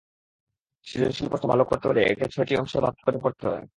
সৃজনশীল 0.87 1.27
প্রশ্নে 1.27 1.47
ভালো 1.49 1.63
করতে 1.69 1.85
হলে 1.87 2.01
একে 2.05 2.25
ছয়টি 2.27 2.53
অংশে 2.57 2.77
ভাগ 2.85 2.95
করে 3.03 3.17
পড়তে 3.23 3.45
হয়। 3.47 3.65